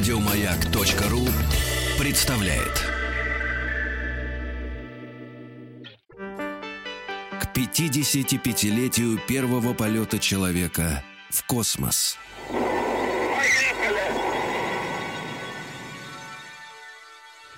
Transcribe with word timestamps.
Радиомаяк.ру 0.00 1.26
представляет. 1.98 2.72
К 7.38 7.46
55-летию 7.54 9.18
первого 9.28 9.74
полета 9.74 10.18
человека 10.18 11.04
в 11.30 11.44
космос. 11.44 12.18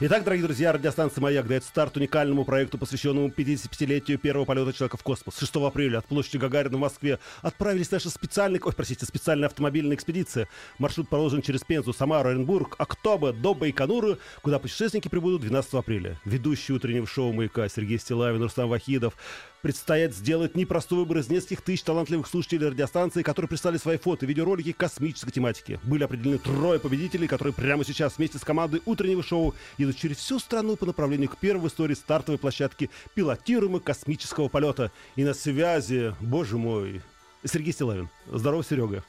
Итак, 0.00 0.22
дорогие 0.22 0.44
друзья, 0.44 0.72
радиостанция 0.72 1.20
«Маяк» 1.20 1.48
дает 1.48 1.64
старт 1.64 1.96
уникальному 1.96 2.44
проекту, 2.44 2.78
посвященному 2.78 3.30
55-летию 3.30 4.16
первого 4.16 4.44
полета 4.44 4.72
человека 4.72 4.96
в 4.96 5.02
космос. 5.02 5.36
6 5.36 5.56
апреля 5.56 5.98
от 5.98 6.06
площади 6.06 6.36
Гагарина 6.36 6.76
в 6.76 6.80
Москве 6.80 7.18
отправились 7.42 7.90
наши 7.90 8.08
специальные, 8.08 8.60
ой, 8.62 8.72
простите, 8.72 9.06
специальная 9.06 9.48
автомобильная 9.48 9.96
экспедиция. 9.96 10.46
Маршрут 10.78 11.08
проложен 11.08 11.42
через 11.42 11.62
Пензу, 11.64 11.92
Самару, 11.92 12.28
Оренбург, 12.28 12.76
Октоба 12.78 13.32
до 13.32 13.54
Байконура, 13.54 14.18
куда 14.40 14.60
путешественники 14.60 15.08
прибудут 15.08 15.40
12 15.40 15.74
апреля. 15.74 16.20
Ведущий 16.24 16.74
утреннего 16.74 17.08
шоу 17.08 17.32
«Маяка» 17.32 17.68
Сергей 17.68 17.98
Стилавин, 17.98 18.40
Рустам 18.40 18.68
Вахидов, 18.68 19.14
предстоит 19.62 20.14
сделать 20.14 20.54
непростой 20.54 20.98
выбор 20.98 21.18
из 21.18 21.28
нескольких 21.28 21.62
тысяч 21.62 21.82
талантливых 21.82 22.26
слушателей 22.26 22.68
радиостанции, 22.68 23.22
которые 23.22 23.48
прислали 23.48 23.76
свои 23.76 23.96
фото 23.96 24.24
и 24.24 24.28
видеоролики 24.28 24.72
космической 24.72 25.30
тематики. 25.30 25.80
Были 25.82 26.04
определены 26.04 26.38
трое 26.38 26.78
победителей, 26.78 27.26
которые 27.26 27.54
прямо 27.54 27.84
сейчас 27.84 28.18
вместе 28.18 28.38
с 28.38 28.42
командой 28.42 28.82
утреннего 28.86 29.22
шоу 29.22 29.54
едут 29.76 29.96
через 29.96 30.18
всю 30.18 30.38
страну 30.38 30.76
по 30.76 30.86
направлению 30.86 31.28
к 31.28 31.38
первой 31.38 31.58
в 31.58 31.66
истории 31.68 31.94
стартовой 31.94 32.38
площадки 32.38 32.90
пилотируемого 33.14 33.80
космического 33.80 34.48
полета. 34.48 34.92
И 35.16 35.24
на 35.24 35.34
связи, 35.34 36.14
боже 36.20 36.56
мой, 36.56 37.02
Сергей 37.44 37.72
Стилавин. 37.72 38.08
Здорово, 38.26 38.64
Серега. 38.64 39.02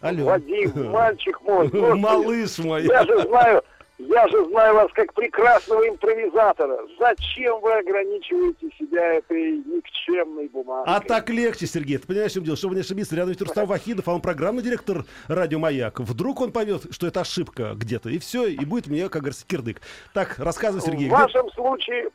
Алло. 0.00 0.24
Вадим, 0.24 0.90
мальчик 0.90 1.40
мой. 1.42 1.68
Малыш 1.96 2.58
мой. 2.58 2.86
Я 2.86 3.04
же 3.04 3.22
знаю, 3.28 3.62
я 4.08 4.28
же 4.28 4.44
знаю 4.46 4.74
вас 4.74 4.90
как 4.92 5.12
прекрасного 5.14 5.88
импровизатора. 5.88 6.78
Зачем 6.98 7.60
вы 7.60 7.72
ограничиваете 7.74 8.68
себя 8.78 9.14
этой 9.14 9.58
никчемной 9.58 10.48
бумагой? 10.48 10.84
А 10.86 11.00
так 11.00 11.28
легче, 11.30 11.66
Сергей. 11.66 11.98
Ты 11.98 12.06
понимаешь, 12.06 12.30
в 12.30 12.34
чем 12.34 12.44
дело? 12.44 12.56
Чтобы 12.56 12.74
не 12.74 12.80
ошибиться, 12.80 13.14
рядом 13.14 13.30
ведь 13.30 13.40
Рустам 13.40 13.66
Вахидов, 13.66 14.08
а 14.08 14.14
он 14.14 14.20
программный 14.20 14.62
директор 14.62 15.04
радио 15.28 15.58
«Маяк». 15.58 16.00
Вдруг 16.00 16.40
он 16.40 16.52
поймет, 16.52 16.82
что 16.90 17.06
это 17.06 17.20
ошибка 17.20 17.74
где-то, 17.76 18.08
и 18.08 18.18
все, 18.18 18.46
и 18.46 18.64
будет 18.64 18.86
мне, 18.86 19.08
как 19.08 19.22
говорится, 19.22 19.46
кирдык. 19.46 19.80
Так, 20.14 20.38
рассказывай, 20.38 20.82
Сергей. 20.82 21.08
В 21.08 21.12
вашем 21.12 21.50
случае, 21.52 22.10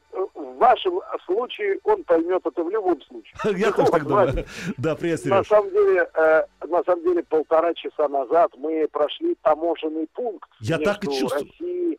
в 0.56 0.58
вашем 0.58 1.02
случае 1.26 1.80
он 1.84 2.04
поймет 2.04 2.42
это 2.46 2.64
в 2.64 2.70
любом 2.70 3.02
случае. 3.04 3.34
Я 3.58 3.72
тоже 3.72 3.92
так 3.92 4.04
думаю. 4.04 4.46
Да, 4.78 4.96
привет, 4.96 5.26
На 5.26 5.44
самом 5.44 5.70
деле, 5.72 6.10
э, 6.14 6.44
на 6.68 6.84
самом 6.84 7.04
деле, 7.04 7.24
полтора 7.24 7.74
часа 7.74 8.08
назад 8.08 8.52
мы 8.58 8.88
прошли 8.92 9.36
таможенный 9.42 10.08
пункт. 10.14 10.50
Я 10.60 10.78
так 10.78 11.04
и 11.04 11.08
чувствую 11.08 11.98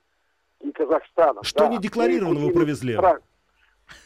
и 0.60 0.72
Казахстана. 0.72 1.42
Что 1.42 1.64
да. 1.64 1.68
не 1.68 1.78
декларированного 1.78 2.50
провезли? 2.50 2.94
Страх. 2.94 3.20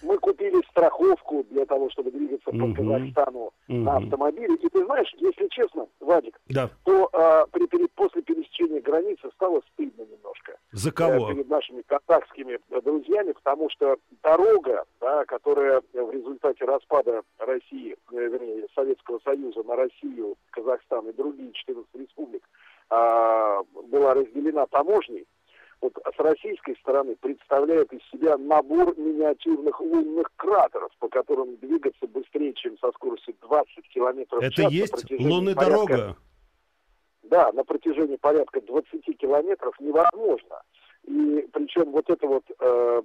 Мы 0.03 0.19
купили 0.19 0.63
страховку 0.71 1.45
для 1.51 1.65
того, 1.67 1.91
чтобы 1.91 2.11
двигаться 2.11 2.51
по 2.51 2.75
Казахстану 2.75 3.53
на 3.69 3.97
автомобиле. 3.97 4.55
И 4.55 4.69
ты 4.69 4.85
знаешь, 4.85 5.13
если 5.19 5.49
честно, 5.49 5.87
Вадик, 6.01 6.39
да. 6.49 6.71
то 6.85 7.09
а, 7.13 7.47
при, 7.47 7.67
при, 7.67 7.87
после 7.95 8.23
пересечения 8.23 8.81
границы 8.81 9.29
стало 9.35 9.63
стыдно 9.73 10.03
немножко. 10.03 10.57
За 10.73 10.93
кого? 10.93 11.31
Э, 11.31 11.35
перед 11.35 11.49
нашими 11.49 11.83
казахскими 11.83 12.59
друзьями, 12.83 13.33
потому 13.33 13.71
что 13.71 13.97
дорога, 14.23 14.85
да, 15.01 15.25
которая 15.25 15.83
в 15.93 16.11
результате 16.11 16.65
распада 16.65 17.23
России, 17.39 17.97
э, 18.13 18.17
вернее, 18.17 18.67
Советского 18.75 19.21
Союза 19.25 19.63
на 19.63 19.77
Россию, 19.77 20.37
Казахстан 20.51 21.09
и 21.09 21.13
другие 21.13 21.53
14 21.53 21.89
республик, 21.95 22.43
а, 22.91 23.63
была 23.89 24.15
разделена 24.15 24.67
таможней, 24.67 25.27
вот 25.81 25.93
с 25.97 26.19
российской 26.19 26.77
стороны 26.81 27.17
представляет 27.17 27.93
из 27.93 28.01
себя 28.11 28.37
набор 28.37 28.95
миниатюрных 28.99 29.81
лунных 29.81 30.31
кратеров, 30.37 30.91
по 30.99 31.09
которым 31.09 31.57
двигаться 31.57 32.07
быстрее, 32.07 32.53
чем 32.55 32.77
со 32.79 32.91
скоростью 32.93 33.35
20 33.43 33.89
километров 33.89 34.43
в 34.43 34.51
час. 34.51 34.65
Это 34.65 34.75
есть 34.75 35.11
лунная 35.21 35.55
порядка, 35.55 35.87
дорога? 35.87 36.17
Да, 37.23 37.53
на 37.53 37.65
протяжении 37.65 38.17
порядка 38.17 38.61
20 38.61 39.19
километров 39.19 39.75
невозможно. 39.81 40.63
И 41.05 41.49
причем 41.53 41.91
вот 41.93 42.11
эта 42.11 42.27
вот 42.27 42.45
э, 42.59 43.03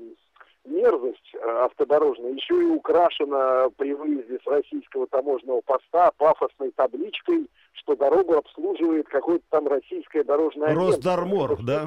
мерзость 0.66 1.36
автодорожная 1.62 2.32
еще 2.32 2.56
и 2.62 2.66
украшена 2.66 3.70
при 3.78 3.94
выезде 3.94 4.40
с 4.44 4.48
российского 4.48 5.08
таможенного 5.08 5.62
поста 5.62 6.12
пафосной 6.18 6.72
табличкой, 6.72 7.48
что 7.74 7.96
дорогу 7.96 8.34
обслуживает 8.34 9.08
какое-то 9.08 9.46
там 9.50 9.68
российское 9.68 10.24
дорожное 10.24 10.74
Росдармор, 10.74 11.58
да? 11.64 11.86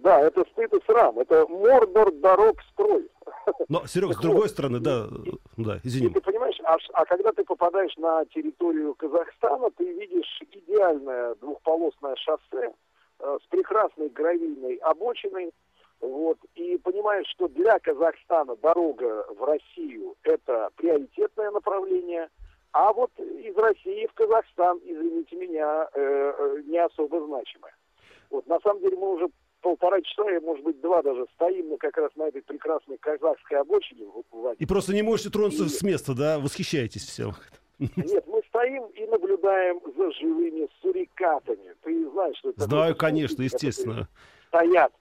Да, 0.00 0.20
это 0.20 0.44
стыд 0.52 0.72
и 0.72 0.80
срам. 0.86 1.18
Это 1.18 1.46
Мордор 1.46 2.12
дорог 2.12 2.60
строй. 2.72 3.08
Но, 3.68 3.86
Серег, 3.86 4.12
с 4.12 4.20
другой 4.20 4.48
стороны, 4.48 4.80
да, 4.80 5.06
да, 5.56 5.80
извини. 5.82 6.12
Ты 6.12 6.20
понимаешь, 6.20 6.58
а, 6.64 6.76
а 6.92 7.04
когда 7.04 7.32
ты 7.32 7.44
попадаешь 7.44 7.96
на 7.96 8.24
территорию 8.26 8.94
Казахстана, 8.94 9.70
ты 9.76 9.92
видишь 9.92 10.42
идеальное 10.52 11.34
двухполосное 11.36 12.16
шоссе 12.16 12.72
э, 13.20 13.38
с 13.42 13.46
прекрасной 13.48 14.08
гравийной 14.10 14.76
обочиной, 14.76 15.52
вот, 16.00 16.38
и 16.54 16.76
понимаешь, 16.78 17.26
что 17.28 17.48
для 17.48 17.78
Казахстана 17.78 18.56
дорога 18.56 19.26
в 19.34 19.42
Россию 19.44 20.14
это 20.22 20.70
приоритетное 20.76 21.50
направление, 21.50 22.28
а 22.72 22.92
вот 22.92 23.10
из 23.18 23.56
России 23.56 24.06
в 24.06 24.12
Казахстан, 24.12 24.78
извините 24.84 25.36
меня, 25.36 25.88
э, 25.94 26.00
э, 26.38 26.62
не 26.66 26.78
особо 26.78 27.24
значимое. 27.24 27.74
Вот, 28.30 28.46
на 28.46 28.60
самом 28.60 28.80
деле 28.80 28.96
мы 28.96 29.14
уже 29.14 29.28
полтора 29.66 30.00
часа, 30.00 30.30
и, 30.30 30.38
может 30.38 30.64
быть, 30.64 30.80
два 30.80 31.02
даже, 31.02 31.26
стоим 31.34 31.70
мы 31.70 31.78
как 31.78 31.96
раз 31.96 32.12
на 32.14 32.28
этой 32.28 32.40
прекрасной 32.40 32.98
казахской 32.98 33.58
обочине. 33.58 34.06
И 34.58 34.64
просто 34.64 34.94
не 34.94 35.02
можете 35.02 35.28
тронуться 35.30 35.64
и... 35.64 35.68
с 35.68 35.82
места, 35.82 36.14
да? 36.14 36.38
Восхищаетесь 36.38 37.04
всем. 37.04 37.32
Нет, 37.80 38.24
мы 38.28 38.42
стоим 38.46 38.84
и 38.94 39.06
наблюдаем 39.06 39.80
за 39.96 40.12
живыми 40.12 40.68
сурикатами. 40.80 41.74
Ты 41.82 42.08
знаешь, 42.10 42.36
что 42.36 42.50
это... 42.50 42.62
Знаю, 42.62 42.94
конечно, 42.94 43.42
естественно. 43.42 44.08
Стоят, 44.46 44.92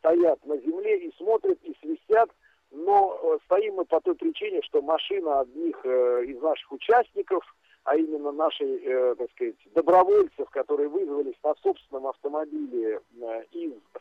стоят 0.00 0.44
на 0.44 0.56
земле 0.56 1.06
и 1.06 1.14
смотрят, 1.16 1.62
и 1.62 1.72
свистят, 1.80 2.30
но 2.72 3.16
э, 3.22 3.38
стоим 3.44 3.74
мы 3.74 3.84
по 3.84 4.00
той 4.00 4.16
причине, 4.16 4.60
что 4.62 4.82
машина 4.82 5.42
одних 5.42 5.76
э, 5.84 6.24
из 6.26 6.42
наших 6.42 6.72
участников– 6.72 7.44
а 7.84 7.96
именно 7.96 8.30
нашей, 8.32 8.78
э, 8.84 9.14
так 9.16 9.30
сказать, 9.32 9.56
добровольцев, 9.74 10.48
которые 10.50 10.88
вызвались 10.88 11.36
на 11.42 11.54
собственном 11.56 12.06
автомобиле 12.06 13.00
э, 13.20 13.39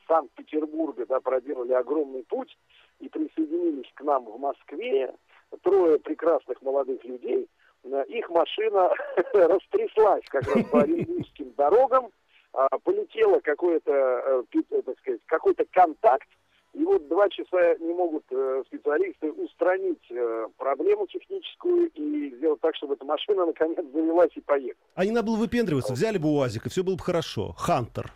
Санкт-Петербурга, 0.09 1.05
да, 1.05 1.21
проделали 1.21 1.71
огромный 1.71 2.23
путь 2.23 2.57
и 2.99 3.07
присоединились 3.07 3.89
к 3.93 4.01
нам 4.01 4.25
в 4.25 4.37
Москве, 4.39 5.13
трое 5.61 5.99
прекрасных 5.99 6.61
молодых 6.61 7.03
людей, 7.05 7.47
э, 7.83 8.03
их 8.07 8.29
машина 8.29 8.91
растряслась 9.33 10.25
как 10.27 10.43
раз 10.43 10.65
по 10.65 10.81
оренбургским 10.81 11.53
дорогам, 11.55 12.09
э, 12.53 12.67
полетело 12.83 13.39
какое-то, 13.39 14.43
э, 14.51 14.81
так 14.85 14.99
сказать, 14.99 15.21
какой-то 15.27 15.65
контакт, 15.71 16.27
и 16.73 16.83
вот 16.83 17.07
два 17.07 17.27
часа 17.29 17.75
не 17.79 17.93
могут 17.93 18.23
э, 18.31 18.63
специалисты 18.67 19.31
устранить 19.31 20.03
э, 20.11 20.47
проблему 20.57 21.07
техническую 21.07 21.89
и 21.89 22.35
сделать 22.35 22.61
так, 22.61 22.75
чтобы 22.75 22.93
эта 22.93 23.05
машина 23.05 23.47
наконец 23.47 23.83
завелась 23.91 24.31
и 24.35 24.41
поехала. 24.41 24.85
А 24.93 25.05
не 25.05 25.11
надо 25.11 25.27
было 25.27 25.37
выпендриваться, 25.37 25.93
взяли 25.93 26.19
бы 26.19 26.29
УАЗик, 26.29 26.67
и 26.67 26.69
все 26.69 26.83
было 26.83 26.95
бы 26.95 27.03
хорошо. 27.03 27.53
Хантер. 27.57 28.13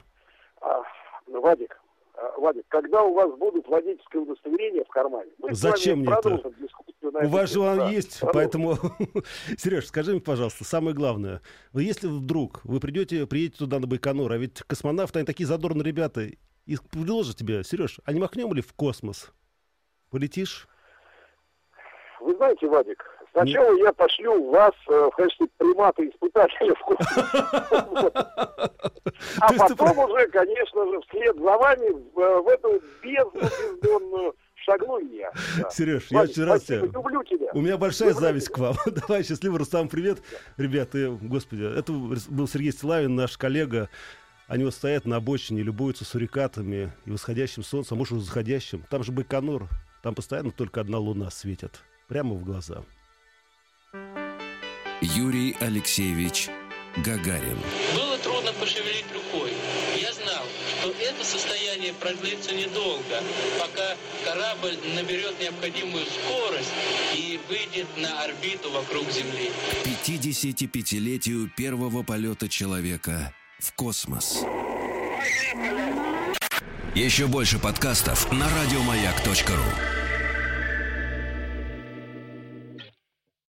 А, 0.62 0.84
ну, 1.26 1.42
Вадик, 1.42 1.82
а, 2.24 2.40
Вадик, 2.40 2.66
когда 2.70 3.04
у 3.04 3.14
вас 3.14 3.38
будут 3.38 3.68
водительское 3.68 4.22
удостоверение 4.22 4.84
в 4.86 4.88
кармане? 4.88 5.32
Мы 5.40 5.54
Зачем 5.54 6.00
мне 6.00 6.14
это? 6.14 6.42
У 7.02 7.28
вас 7.28 7.52
же 7.52 7.60
он 7.60 7.78
да, 7.78 7.90
есть, 7.90 8.22
поэтому... 8.32 8.78
Сереж, 9.58 9.88
скажи 9.88 10.12
мне, 10.12 10.22
пожалуйста, 10.22 10.64
самое 10.64 10.96
главное. 10.96 11.42
Если 11.74 12.08
вдруг 12.08 12.62
вы 12.64 12.80
придете, 12.80 13.28
приедете 13.28 13.60
туда 13.60 13.80
на 13.80 13.88
Байконур, 13.88 14.32
а 14.32 14.38
ведь 14.38 14.62
космонавты, 14.64 15.20
они 15.20 15.26
такие 15.26 15.46
задорные 15.46 15.84
ребята, 15.84 16.22
и 16.22 16.78
предложат 16.92 17.36
тебе, 17.36 17.64
Сереж, 17.64 18.00
а 18.06 18.14
не 18.14 18.22
махнем 18.22 18.54
ли 18.54 18.62
в 18.62 18.74
космос? 18.74 19.34
Полетишь? 20.10 20.68
Вы 22.24 22.36
знаете, 22.36 22.68
Вадик, 22.68 23.04
сначала 23.34 23.74
Нет. 23.74 23.86
я 23.86 23.94
пошлю 23.94 24.50
вас 24.50 24.72
э, 24.88 25.10
в 25.12 25.16
качестве 25.16 25.48
примата 25.58 26.08
испытателя 26.08 26.74
в. 26.76 26.84
А 29.40 29.54
потом 29.54 30.00
уже, 30.00 30.28
конечно 30.28 30.86
же, 30.86 31.02
вслед 31.02 31.36
за 31.36 31.58
вами 31.58 31.92
в 32.14 32.48
эту 32.48 32.82
бездну 33.02 33.42
бездонную 33.42 34.34
я. 35.12 35.32
Сереж, 35.70 36.08
я 36.10 36.22
очень 36.22 36.44
рад 36.46 36.64
тебя. 36.64 36.80
Люблю 36.80 37.24
тебя. 37.24 37.48
У 37.54 37.62
меня 37.62 37.78
большая 37.78 38.14
зависть 38.14 38.50
к 38.50 38.58
вам. 38.58 38.76
Давай, 38.86 39.24
счастливо, 39.24 39.60
Рустам, 39.60 39.90
привет. 39.90 40.20
Ребята, 40.58 41.18
господи, 41.22 41.64
это 41.64 41.92
был 41.92 42.48
Сергей 42.48 42.72
Стилавин, 42.72 43.16
наш 43.16 43.38
коллега. 43.38 43.90
Они 44.48 44.64
вот 44.64 44.74
стоят 44.74 45.06
на 45.06 45.18
обочине, 45.18 45.62
любуются 45.62 46.06
сурикатами 46.06 46.92
и 47.06 47.12
восходящим 47.12 47.64
солнцем, 47.64 47.96
а 47.96 48.00
может, 48.00 48.14
уже 48.14 48.26
заходящим. 48.26 48.84
Там 48.90 49.04
же 49.04 49.12
Байконур, 49.12 49.68
там 50.02 50.16
постоянно 50.16 50.52
только 50.52 50.82
одна 50.82 50.98
луна 50.98 51.30
светит. 51.30 51.82
Прямо 52.08 52.36
в 52.36 52.44
глаза. 52.44 52.84
Юрий 55.02 55.56
Алексеевич 55.60 56.50
Гагарин. 56.98 57.58
Было 57.96 58.18
трудно 58.20 58.54
пошевелить 58.54 59.06
рукой. 59.14 59.52
Я 60.00 60.14
знал, 60.14 60.44
что 60.80 60.92
это 60.92 61.24
состояние 61.24 61.94
продлится 61.94 62.54
недолго, 62.54 63.22
пока 63.60 63.96
корабль 64.26 64.78
наберет 64.96 65.40
необходимую 65.42 66.06
скорость 66.06 66.74
и 67.16 67.40
выйдет 67.50 67.88
на 67.98 68.24
орбиту 68.24 68.72
вокруг 68.72 69.10
Земли. 69.10 69.50
К 69.84 69.88
55-летию 69.88 71.50
первого 71.56 72.04
полета 72.04 72.48
человека 72.48 73.34
в 73.60 73.74
космос. 73.74 74.44
Еще 76.96 77.28
больше 77.28 77.60
подкастов 77.60 78.32
на 78.32 78.48
радиомаяк.ру 78.50 80.03